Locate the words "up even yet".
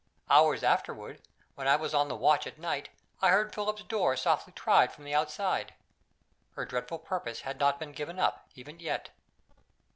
8.17-9.11